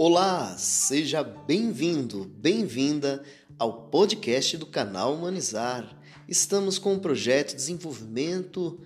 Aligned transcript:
Olá, 0.00 0.56
seja 0.56 1.24
bem-vindo, 1.24 2.24
bem-vinda 2.24 3.20
ao 3.58 3.88
podcast 3.88 4.56
do 4.56 4.64
canal 4.64 5.12
Humanizar. 5.12 5.92
Estamos 6.28 6.78
com 6.78 6.94
o 6.94 7.00
projeto 7.00 7.48
de 7.48 7.56
Desenvolvimento 7.56 8.78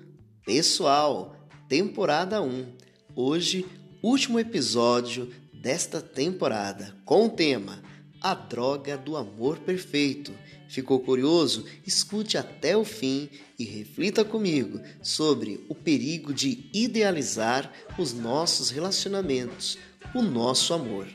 Pessoal, 0.43 1.37
temporada 1.69 2.41
1. 2.41 2.67
Hoje, 3.15 3.67
último 4.03 4.41
episódio 4.41 5.31
desta 5.53 6.01
temporada, 6.01 6.97
com 7.05 7.27
o 7.27 7.31
tema 7.31 7.83
A 8.19 8.33
Droga 8.33 8.97
do 8.97 9.15
Amor 9.15 9.59
Perfeito. 9.59 10.33
Ficou 10.67 11.01
curioso? 11.01 11.67
Escute 11.87 12.39
até 12.39 12.75
o 12.75 12.87
fim 12.87 13.29
e 13.59 13.65
reflita 13.65 14.25
comigo 14.25 14.81
sobre 15.03 15.63
o 15.69 15.75
perigo 15.75 16.33
de 16.33 16.71
idealizar 16.73 17.71
os 17.99 18.15
nossos 18.15 18.71
relacionamentos 18.71 19.77
o 20.15 20.23
nosso 20.23 20.75
amor. 20.75 21.07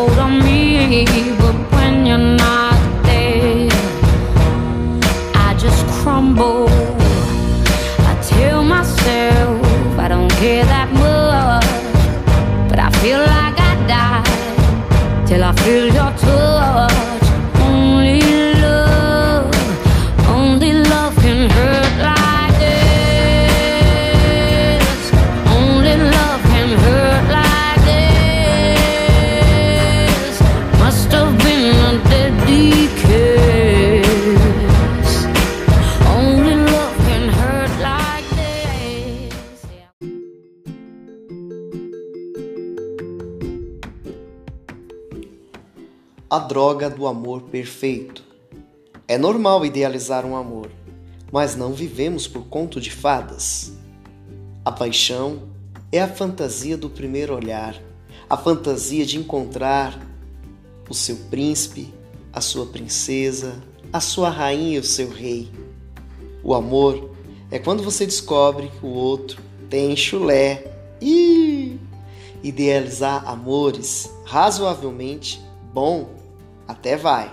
Hold 0.00 0.18
on 0.18 0.32
me. 0.44 1.04
But 1.40 1.56
when 1.74 2.06
you're 2.06 2.28
not 2.46 2.78
there, 3.06 3.68
I 5.46 5.48
just 5.64 5.82
crumble. 5.98 6.68
I 8.10 8.12
tell 8.32 8.62
myself 8.76 9.98
I 10.04 10.06
don't 10.14 10.32
care 10.42 10.64
that 10.74 10.88
much, 11.02 11.70
but 12.70 12.78
I 12.88 12.90
feel 13.00 13.20
like 13.36 13.56
I 13.70 13.72
die 13.94 15.26
till 15.26 15.42
I 15.50 15.52
feel 15.64 15.86
your 15.98 16.09
a 46.30 46.38
droga 46.38 46.88
do 46.88 47.08
amor 47.08 47.42
perfeito. 47.42 48.22
É 49.08 49.18
normal 49.18 49.66
idealizar 49.66 50.24
um 50.24 50.36
amor, 50.36 50.70
mas 51.32 51.56
não 51.56 51.72
vivemos 51.72 52.28
por 52.28 52.44
conto 52.44 52.80
de 52.80 52.88
fadas. 52.88 53.72
A 54.64 54.70
paixão 54.70 55.48
é 55.90 56.00
a 56.00 56.06
fantasia 56.06 56.76
do 56.76 56.88
primeiro 56.88 57.34
olhar, 57.34 57.74
a 58.28 58.36
fantasia 58.36 59.04
de 59.04 59.18
encontrar 59.18 60.00
o 60.88 60.94
seu 60.94 61.16
príncipe, 61.16 61.92
a 62.32 62.40
sua 62.40 62.66
princesa, 62.66 63.60
a 63.92 63.98
sua 63.98 64.30
rainha 64.30 64.76
e 64.76 64.78
o 64.78 64.84
seu 64.84 65.10
rei. 65.10 65.50
O 66.44 66.54
amor 66.54 67.10
é 67.50 67.58
quando 67.58 67.82
você 67.82 68.06
descobre 68.06 68.68
que 68.68 68.86
o 68.86 68.90
outro 68.90 69.42
tem 69.68 69.96
chulé. 69.96 70.64
Idealizar 72.40 73.28
amores 73.28 74.08
razoavelmente 74.24 75.42
bom 75.74 76.19
até 76.70 76.96
vai, 76.96 77.32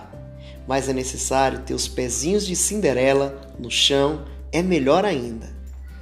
mas 0.66 0.88
é 0.88 0.92
necessário 0.92 1.60
ter 1.60 1.74
os 1.74 1.88
pezinhos 1.88 2.46
de 2.46 2.54
Cinderela 2.54 3.40
no 3.58 3.70
chão, 3.70 4.24
é 4.52 4.62
melhor 4.62 5.04
ainda, 5.04 5.54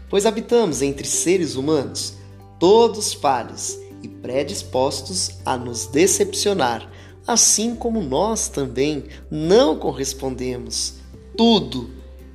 pois 0.08 0.26
habitamos 0.26 0.82
entre 0.82 1.06
seres 1.06 1.54
humanos, 1.54 2.14
todos 2.58 3.12
falhos 3.12 3.78
e 4.02 4.08
predispostos 4.08 5.38
a 5.44 5.56
nos 5.56 5.86
decepcionar, 5.86 6.90
assim 7.26 7.74
como 7.74 8.02
nós 8.02 8.48
também 8.48 9.04
não 9.30 9.78
correspondemos 9.78 10.94
tudo 11.36 11.90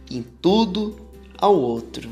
em 0.10 0.22
tudo 0.22 0.96
ao 1.38 1.56
outro. 1.56 2.10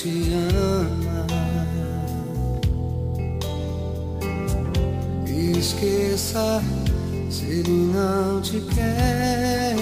Te 0.00 0.32
ama. 0.32 1.26
Esqueça 5.26 6.62
se 7.28 7.44
ele 7.44 7.92
não 7.92 8.40
te 8.40 8.62
quer. 8.74 9.76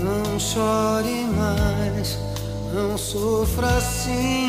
Não 0.00 0.40
chore 0.40 1.26
mais, 1.36 2.18
não 2.72 2.96
sofra 2.96 3.66
assim. 3.76 4.48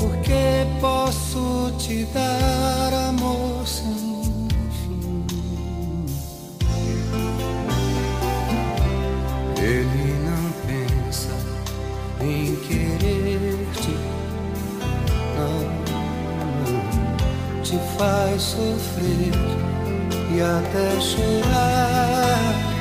Porque 0.00 0.66
posso 0.80 1.72
te 1.76 2.06
dar 2.06 2.85
faz 17.98 18.42
sofrer 18.42 19.32
e 20.34 20.40
até 20.40 21.00
chorar. 21.00 22.75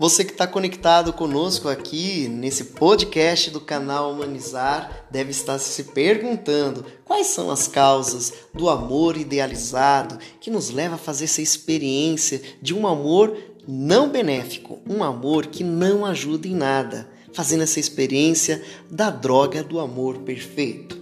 Você 0.00 0.24
que 0.24 0.30
está 0.30 0.46
conectado 0.46 1.12
conosco 1.12 1.68
aqui 1.68 2.28
nesse 2.28 2.66
podcast 2.66 3.50
do 3.50 3.60
canal 3.60 4.12
Humanizar 4.12 5.08
deve 5.10 5.32
estar 5.32 5.58
se 5.58 5.82
perguntando 5.82 6.84
quais 7.04 7.26
são 7.26 7.50
as 7.50 7.66
causas 7.66 8.32
do 8.54 8.70
amor 8.70 9.16
idealizado 9.16 10.16
que 10.40 10.52
nos 10.52 10.70
leva 10.70 10.94
a 10.94 10.98
fazer 10.98 11.24
essa 11.24 11.42
experiência 11.42 12.40
de 12.62 12.72
um 12.72 12.86
amor 12.86 13.36
não 13.66 14.08
benéfico, 14.08 14.78
um 14.88 15.02
amor 15.02 15.46
que 15.46 15.64
não 15.64 16.06
ajuda 16.06 16.46
em 16.46 16.54
nada, 16.54 17.10
fazendo 17.32 17.64
essa 17.64 17.80
experiência 17.80 18.62
da 18.88 19.10
droga 19.10 19.64
do 19.64 19.80
amor 19.80 20.18
perfeito. 20.18 20.96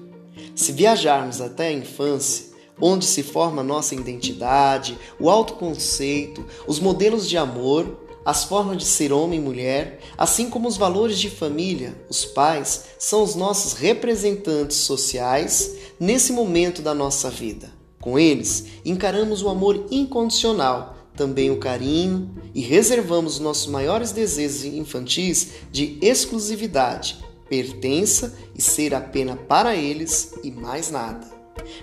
Se 0.54 0.72
viajarmos 0.72 1.43
até 1.43 1.69
a 1.69 1.72
infância, 1.72 2.46
onde 2.81 3.04
se 3.04 3.22
forma 3.22 3.60
a 3.60 3.64
nossa 3.64 3.94
identidade, 3.94 4.96
o 5.20 5.28
autoconceito, 5.28 6.46
os 6.66 6.81
modelos 6.81 7.28
de 7.28 7.37
amor, 7.37 8.06
as 8.26 8.43
formas 8.43 8.78
de 8.78 8.84
ser 8.84 9.12
homem 9.12 9.38
e 9.38 9.43
mulher, 9.43 10.00
assim 10.19 10.50
como 10.50 10.67
os 10.67 10.76
valores 10.76 11.17
de 11.17 11.31
família, 11.31 11.94
os 12.11 12.25
pais, 12.25 12.87
são 12.99 13.23
os 13.23 13.37
nossos 13.37 13.75
representantes 13.75 14.78
sociais 14.78 15.76
nesse 16.00 16.32
momento 16.32 16.82
da 16.82 16.93
nossa 16.93 17.31
vida. 17.31 17.70
Com 18.00 18.19
eles, 18.19 18.67
encaramos 18.84 19.44
o 19.44 19.49
amor 19.49 19.87
incondicional, 19.93 20.96
também 21.17 21.52
o 21.52 21.58
carinho 21.58 22.28
e 22.52 22.61
reservamos 22.61 23.38
nossos 23.38 23.69
maiores 23.69 24.11
desejos 24.11 24.64
infantis 24.64 25.50
de 25.70 25.96
exclusividade, 26.02 27.25
pertença 27.49 28.37
e 28.56 28.61
ser 28.61 28.93
apenas 28.93 29.38
para 29.46 29.76
eles 29.76 30.34
e 30.43 30.50
mais 30.50 30.90
nada. 30.90 31.37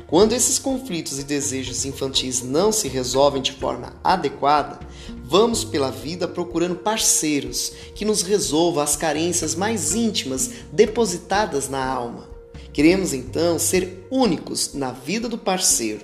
Quando 0.07 0.33
esses 0.33 0.59
conflitos 0.59 1.19
e 1.19 1.23
desejos 1.23 1.85
infantis 1.85 2.41
não 2.41 2.71
se 2.71 2.87
resolvem 2.87 3.41
de 3.41 3.53
forma 3.53 3.93
adequada, 4.03 4.79
vamos 5.33 5.63
pela 5.63 5.89
vida 5.89 6.27
procurando 6.27 6.75
parceiros 6.75 7.73
que 7.95 8.05
nos 8.05 8.21
resolvam 8.21 8.83
as 8.83 8.95
carências 8.95 9.55
mais 9.55 9.95
íntimas 9.95 10.47
depositadas 10.71 11.67
na 11.67 11.83
alma. 11.83 12.29
Queremos 12.71 13.15
então 13.15 13.57
ser 13.57 14.05
únicos 14.11 14.75
na 14.75 14.91
vida 14.91 15.27
do 15.27 15.35
parceiro, 15.35 16.01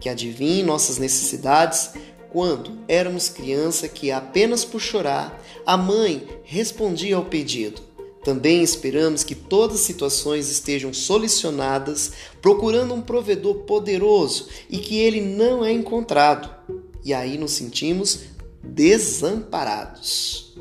que 0.00 0.08
adivinhe 0.08 0.64
nossas 0.64 0.98
necessidades 0.98 1.90
quando 2.28 2.76
éramos 2.88 3.28
criança 3.28 3.86
que 3.86 4.10
apenas 4.10 4.64
por 4.64 4.80
chorar 4.80 5.40
a 5.64 5.76
mãe 5.76 6.26
respondia 6.42 7.14
ao 7.14 7.24
pedido. 7.24 7.80
Também 8.24 8.64
esperamos 8.64 9.22
que 9.22 9.36
todas 9.36 9.76
as 9.76 9.86
situações 9.86 10.50
estejam 10.50 10.92
solucionadas, 10.92 12.10
procurando 12.42 12.94
um 12.94 13.00
provedor 13.00 13.58
poderoso 13.58 14.48
e 14.68 14.78
que 14.78 14.98
ele 14.98 15.20
não 15.20 15.64
é 15.64 15.70
encontrado. 15.70 16.50
E 17.04 17.14
aí 17.14 17.38
nos 17.38 17.52
sentimos 17.52 18.34
desamparados. 18.68 20.54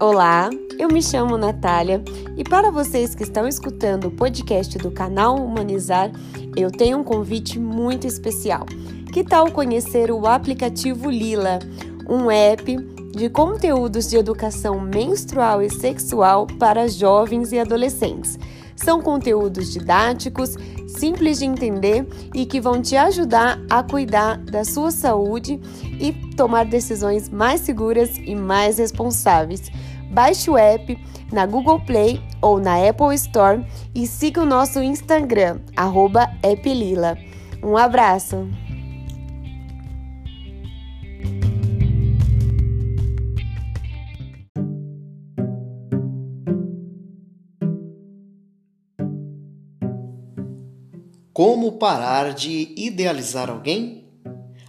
Olá, 0.00 0.50
eu 0.78 0.88
me 0.88 1.00
chamo 1.00 1.38
Natália 1.38 2.02
e 2.36 2.42
para 2.42 2.72
vocês 2.72 3.14
que 3.14 3.22
estão 3.22 3.46
escutando 3.46 4.08
o 4.08 4.10
podcast 4.10 4.76
do 4.78 4.90
canal 4.90 5.36
Humanizar, 5.36 6.10
eu 6.56 6.70
tenho 6.70 6.98
um 6.98 7.04
convite 7.04 7.58
muito 7.58 8.06
especial. 8.06 8.66
Que 9.12 9.22
tal 9.22 9.52
conhecer 9.52 10.10
o 10.10 10.26
aplicativo 10.26 11.08
Lila, 11.08 11.60
um 12.08 12.30
app 12.30 12.91
de 13.12 13.28
conteúdos 13.28 14.08
de 14.08 14.16
educação 14.16 14.80
menstrual 14.80 15.62
e 15.62 15.70
sexual 15.70 16.46
para 16.58 16.88
jovens 16.88 17.52
e 17.52 17.58
adolescentes? 17.58 18.38
São 18.74 19.00
conteúdos 19.00 19.72
didáticos, 19.72 20.56
simples 20.88 21.38
de 21.38 21.44
entender 21.44 22.06
e 22.34 22.46
que 22.46 22.60
vão 22.60 22.80
te 22.80 22.96
ajudar 22.96 23.60
a 23.70 23.82
cuidar 23.82 24.38
da 24.38 24.64
sua 24.64 24.90
saúde 24.90 25.60
e 26.00 26.12
tomar 26.36 26.64
decisões 26.64 27.28
mais 27.28 27.60
seguras 27.60 28.16
e 28.16 28.34
mais 28.34 28.78
responsáveis. 28.78 29.70
Baixe 30.10 30.50
o 30.50 30.58
app 30.58 30.98
na 31.30 31.46
Google 31.46 31.80
Play 31.80 32.20
ou 32.40 32.58
na 32.58 32.76
Apple 32.88 33.14
Store 33.14 33.64
e 33.94 34.06
siga 34.06 34.42
o 34.42 34.46
nosso 34.46 34.82
Instagram, 34.82 35.60
@applila. 35.76 37.16
Um 37.62 37.76
abraço! 37.76 38.48
Como 51.32 51.72
parar 51.72 52.34
de 52.34 52.74
idealizar 52.76 53.48
alguém? 53.48 54.04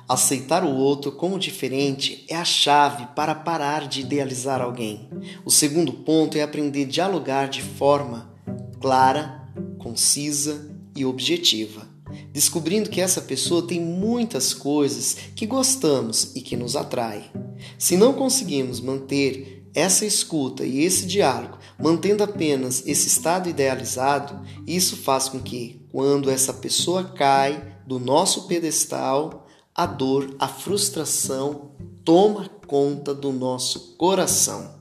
Aceitar 0.08 0.64
o 0.64 0.74
outro 0.74 1.12
como 1.12 1.38
diferente 1.38 2.24
é 2.30 2.38
a 2.38 2.46
chave 2.46 3.06
para 3.14 3.36
parar 3.36 3.86
de 3.86 4.00
idealizar 4.00 4.62
alguém. 4.62 5.10
O 5.44 5.52
segundo 5.52 5.92
ponto 5.92 6.38
é 6.38 6.42
aprender 6.42 6.86
a 6.86 6.88
dialogar 6.88 7.50
de 7.50 7.62
forma 7.62 8.34
clara, 8.80 9.46
concisa 9.78 10.74
e 10.96 11.04
objetiva, 11.04 11.86
descobrindo 12.32 12.90
que 12.90 13.02
essa 13.02 13.20
pessoa 13.20 13.68
tem 13.68 13.82
muitas 13.82 14.54
coisas 14.54 15.18
que 15.36 15.46
gostamos 15.46 16.34
e 16.34 16.40
que 16.40 16.56
nos 16.56 16.78
atrai. 16.78 17.30
Se 17.78 17.98
não 17.98 18.14
conseguimos 18.14 18.80
manter 18.80 19.68
essa 19.74 20.06
escuta 20.06 20.66
e 20.66 20.82
esse 20.82 21.06
diálogo, 21.06 21.58
mantendo 21.78 22.24
apenas 22.24 22.88
esse 22.88 23.08
estado 23.10 23.50
idealizado, 23.50 24.46
isso 24.66 24.96
faz 24.96 25.28
com 25.28 25.42
que, 25.42 25.83
quando 25.94 26.32
essa 26.32 26.52
pessoa 26.52 27.04
cai 27.04 27.78
do 27.86 28.00
nosso 28.00 28.48
pedestal, 28.48 29.46
a 29.76 29.86
dor, 29.86 30.36
a 30.40 30.48
frustração 30.48 31.76
toma 32.04 32.50
conta 32.66 33.14
do 33.14 33.32
nosso 33.32 33.96
coração. 33.96 34.74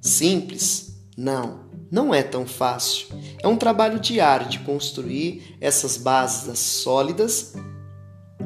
Simples? 0.00 0.94
Não, 1.16 1.64
não 1.90 2.14
é 2.14 2.22
tão 2.22 2.46
fácil. 2.46 3.08
É 3.42 3.48
um 3.48 3.56
trabalho 3.56 3.98
diário 3.98 4.48
de 4.48 4.60
construir 4.60 5.56
essas 5.60 5.96
bases 5.96 6.60
sólidas 6.60 7.54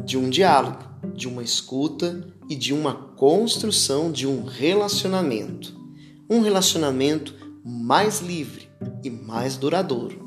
de 0.07 0.17
um 0.17 0.31
diálogo, 0.31 0.83
de 1.15 1.29
uma 1.29 1.43
escuta 1.43 2.27
e 2.49 2.57
de 2.57 2.73
uma 2.73 2.95
construção 2.95 4.11
de 4.11 4.27
um 4.27 4.43
relacionamento. 4.43 5.79
Um 6.31 6.41
relacionamento 6.41 7.35
mais 7.63 8.21
livre 8.21 8.71
e 9.03 9.11
mais 9.11 9.59
duradouro. 9.59 10.24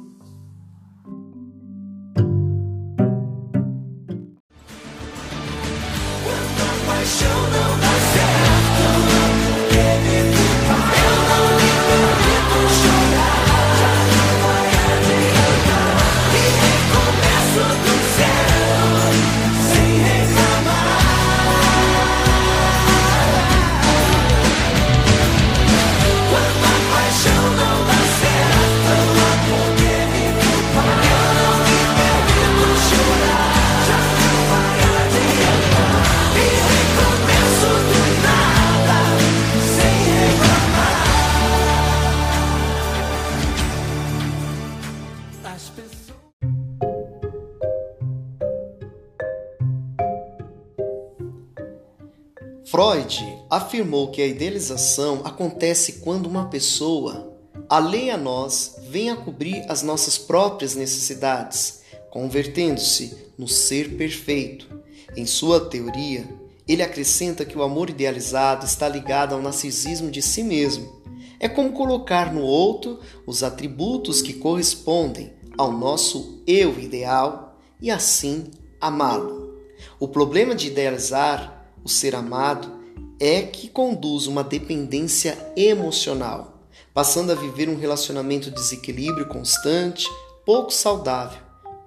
Freud 52.78 53.26
afirmou 53.50 54.12
que 54.12 54.22
a 54.22 54.28
idealização 54.28 55.22
acontece 55.24 55.94
quando 55.94 56.28
uma 56.28 56.46
pessoa, 56.46 57.36
além 57.68 58.12
a 58.12 58.18
nós, 58.18 58.76
vem 58.88 59.10
a 59.10 59.16
cobrir 59.16 59.66
as 59.68 59.82
nossas 59.82 60.16
próprias 60.20 60.76
necessidades, 60.76 61.82
convertendo-se 62.12 63.18
no 63.36 63.48
ser 63.48 63.98
perfeito. 63.98 64.68
Em 65.16 65.26
sua 65.26 65.60
teoria, 65.60 66.30
ele 66.68 66.84
acrescenta 66.84 67.44
que 67.46 67.58
o 67.58 67.64
amor 67.64 67.90
idealizado 67.90 68.64
está 68.64 68.88
ligado 68.88 69.34
ao 69.34 69.42
narcisismo 69.42 70.12
de 70.12 70.22
si 70.22 70.44
mesmo. 70.44 71.02
É 71.40 71.50
como 71.50 71.72
colocar 71.72 72.32
no 72.32 72.44
outro 72.44 73.00
os 73.26 73.42
atributos 73.42 74.22
que 74.22 74.34
correspondem 74.34 75.34
ao 75.58 75.72
nosso 75.72 76.44
eu 76.46 76.80
ideal 76.80 77.58
e 77.82 77.90
assim 77.90 78.52
amá-lo. 78.80 79.64
O 80.00 80.08
problema 80.08 80.54
de 80.54 80.68
idealizar 80.68 81.57
o 81.88 81.90
ser 81.90 82.14
amado 82.16 82.70
é 83.18 83.42
que 83.42 83.70
conduz 83.70 84.28
uma 84.28 84.44
dependência 84.44 85.38
emocional, 85.56 86.62
passando 86.94 87.32
a 87.32 87.36
viver 87.36 87.70
um 87.70 87.78
relacionamento 87.78 88.50
de 88.50 88.58
desequilíbrio 88.58 89.30
constante, 89.30 90.06
pouco 90.46 90.70
saudável, 90.70 91.40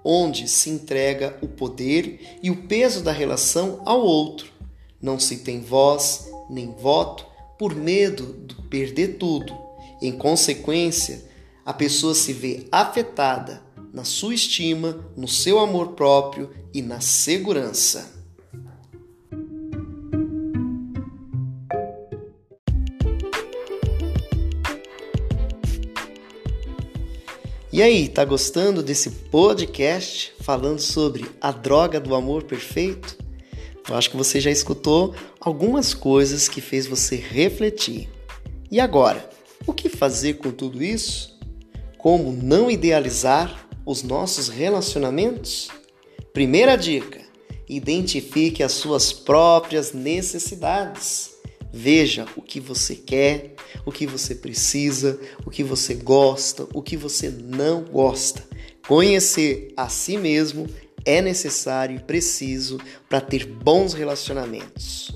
onde 0.03 0.47
se 0.47 0.71
entrega 0.71 1.37
o 1.39 1.47
poder 1.47 2.39
e 2.41 2.49
o 2.49 2.63
peso 2.63 3.03
da 3.03 3.11
relação 3.11 3.83
ao 3.85 4.01
outro. 4.01 4.51
Não 4.99 5.19
se 5.19 5.37
tem 5.37 5.61
voz 5.61 6.31
nem 6.49 6.71
voto 6.71 7.23
por 7.59 7.75
medo 7.75 8.43
de 8.47 8.55
perder 8.69 9.19
tudo. 9.19 9.55
Em 10.01 10.11
consequência, 10.11 11.23
a 11.63 11.73
pessoa 11.73 12.15
se 12.15 12.33
vê 12.33 12.65
afetada 12.71 13.61
na 13.93 14.03
sua 14.03 14.33
estima, 14.33 15.05
no 15.15 15.27
seu 15.27 15.59
amor 15.59 15.89
próprio 15.89 16.49
e 16.73 16.81
na 16.81 16.99
segurança. 17.01 18.20
E 27.81 27.83
aí, 27.83 28.07
tá 28.07 28.23
gostando 28.23 28.83
desse 28.83 29.09
podcast 29.09 30.31
falando 30.41 30.77
sobre 30.77 31.25
a 31.41 31.51
droga 31.51 31.99
do 31.99 32.13
amor 32.13 32.43
perfeito? 32.43 33.17
Eu 33.89 33.95
acho 33.95 34.11
que 34.11 34.15
você 34.15 34.39
já 34.39 34.51
escutou 34.51 35.15
algumas 35.39 35.95
coisas 35.95 36.47
que 36.47 36.61
fez 36.61 36.85
você 36.85 37.15
refletir. 37.15 38.07
E 38.69 38.79
agora, 38.79 39.27
o 39.65 39.73
que 39.73 39.89
fazer 39.89 40.35
com 40.35 40.51
tudo 40.51 40.83
isso? 40.83 41.39
Como 41.97 42.31
não 42.31 42.69
idealizar 42.69 43.67
os 43.83 44.03
nossos 44.03 44.47
relacionamentos? 44.47 45.67
Primeira 46.31 46.75
dica: 46.75 47.19
identifique 47.67 48.61
as 48.61 48.73
suas 48.73 49.11
próprias 49.11 49.91
necessidades. 49.91 51.31
Veja 51.73 52.25
o 52.35 52.41
que 52.41 52.59
você 52.59 52.95
quer, 52.95 53.55
o 53.85 53.91
que 53.91 54.05
você 54.05 54.35
precisa, 54.35 55.19
o 55.45 55.49
que 55.49 55.63
você 55.63 55.93
gosta, 55.93 56.67
o 56.73 56.81
que 56.81 56.97
você 56.97 57.29
não 57.29 57.83
gosta. 57.83 58.43
Conhecer 58.87 59.73
a 59.77 59.87
si 59.87 60.17
mesmo 60.17 60.67
é 61.05 61.21
necessário 61.21 61.95
e 61.95 61.99
preciso 61.99 62.79
para 63.09 63.21
ter 63.21 63.45
bons 63.45 63.93
relacionamentos. 63.93 65.11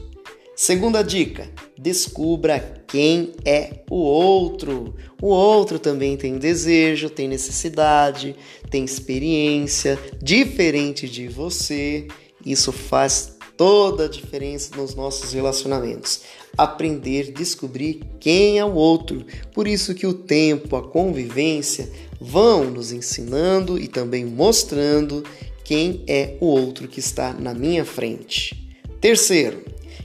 Segunda 0.55 1.03
dica: 1.03 1.49
descubra 1.77 2.83
quem 2.87 3.33
é 3.43 3.83
o 3.89 3.95
outro. 3.95 4.95
O 5.21 5.27
outro 5.27 5.77
também 5.77 6.15
tem 6.15 6.37
desejo, 6.37 7.09
tem 7.09 7.27
necessidade, 7.27 8.35
tem 8.69 8.85
experiência 8.85 9.99
diferente 10.21 11.09
de 11.09 11.27
você. 11.27 12.07
Isso 12.45 12.71
faz 12.71 13.34
toda 13.57 14.05
a 14.05 14.09
diferença 14.09 14.75
nos 14.75 14.95
nossos 14.95 15.33
relacionamentos. 15.33 16.21
Aprender, 16.57 17.31
descobrir 17.31 18.01
quem 18.19 18.59
é 18.59 18.65
o 18.65 18.73
outro. 18.73 19.25
Por 19.53 19.67
isso 19.67 19.93
que 19.93 20.07
o 20.07 20.13
tempo, 20.13 20.75
a 20.75 20.83
convivência 20.83 21.89
vão 22.19 22.65
nos 22.65 22.91
ensinando 22.91 23.77
e 23.77 23.87
também 23.87 24.25
mostrando 24.25 25.23
quem 25.63 26.03
é 26.07 26.37
o 26.39 26.45
outro 26.45 26.87
que 26.87 26.99
está 26.99 27.33
na 27.33 27.53
minha 27.53 27.83
frente. 27.83 28.77
Terceiro, 29.01 29.63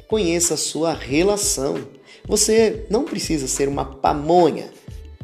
conheça 0.09 0.55
a 0.55 0.57
sua 0.57 0.93
relação. 0.93 1.77
Você 2.27 2.87
não 2.91 3.05
precisa 3.05 3.47
ser 3.47 3.69
uma 3.69 3.85
pamonha, 3.85 4.71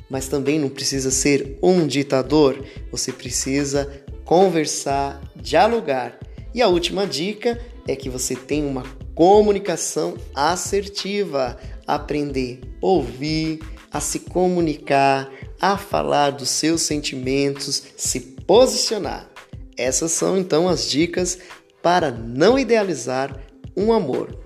mas 0.09 0.29
também 0.29 0.59
não 0.59 0.69
precisa 0.69 1.11
ser 1.11 1.59
um 1.63 1.87
ditador. 1.87 2.65
Você 2.91 3.13
precisa 3.13 4.05
conversar, 4.25 5.21
dialogar. 5.35 6.19
E 6.55 6.63
a 6.63 6.69
última 6.69 7.07
dica 7.07 7.61
é 7.87 7.97
que 7.97 8.09
você 8.09 8.35
tenha 8.35 8.67
uma 8.67 8.85
comunicação 9.15 10.17
assertiva, 10.35 11.59
aprender 11.87 12.61
a 12.83 12.87
ouvir, 12.87 13.61
a 13.93 14.01
se 14.01 14.21
comunicar, 14.21 15.31
a 15.61 15.79
falar 15.79 16.31
dos 16.31 16.51
seus 16.51 16.83
sentimentos, 16.83 17.83
se 17.97 18.21
posicionar. 18.21 19.31
Essas 19.77 20.13
são 20.13 20.37
então 20.37 20.69
as 20.69 20.89
dicas 20.89 21.39
para 21.83 22.11
não 22.11 22.59
idealizar 22.59 23.39
um 23.77 23.93
amor. 23.93 24.46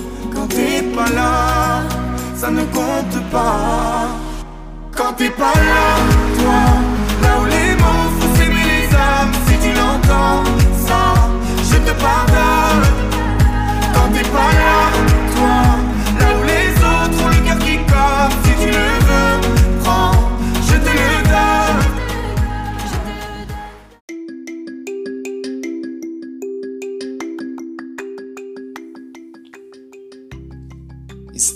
Quand 0.33 0.47
t'es 0.47 0.81
pas 0.95 1.09
là, 1.09 1.83
ça 2.35 2.49
ne 2.49 2.63
compte 2.65 3.31
pas. 3.31 4.07
Quand 4.95 5.13
t'es 5.13 5.29
pas 5.29 5.53
là, 5.53 5.85
toi, 6.39 6.61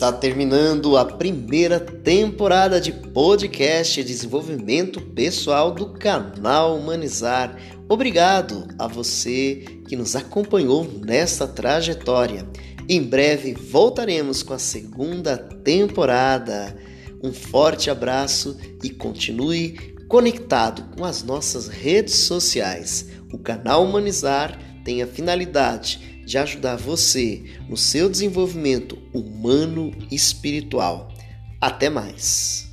Está 0.05 0.17
terminando 0.19 0.97
a 0.97 1.03
primeira 1.03 1.79
temporada 1.79 2.79
de 2.79 2.91
podcast 2.91 4.03
Desenvolvimento 4.03 5.01
Pessoal 5.01 5.71
do 5.71 5.93
canal 5.93 6.77
Humanizar. 6.77 7.57
Obrigado 7.89 8.67
a 8.77 8.85
você 8.85 9.65
que 9.88 9.95
nos 9.95 10.15
acompanhou 10.15 10.88
nesta 11.03 11.47
trajetória. 11.47 12.47
Em 12.88 13.01
breve 13.01 13.55
voltaremos 13.55 14.43
com 14.43 14.53
a 14.53 14.59
segunda 14.59 15.39
temporada. 15.39 16.77
Um 17.24 17.33
forte 17.33 17.89
abraço 17.89 18.55
e 18.83 18.91
continue 18.91 19.95
conectado 20.07 20.95
com 20.95 21.03
as 21.03 21.24
nossas 21.24 21.67
redes 21.67 22.13
sociais. 22.13 23.07
O 23.33 23.39
canal 23.39 23.83
Humanizar 23.83 24.55
tem 24.83 25.01
a 25.01 25.07
finalidade 25.07 26.14
de 26.25 26.38
ajudar 26.38 26.75
você 26.75 27.44
no 27.70 27.77
seu 27.77 28.10
desenvolvimento 28.10 28.98
humano 29.13 29.91
e 30.12 30.15
espiritual. 30.15 31.13
Até 31.62 31.89
mais! 31.89 32.64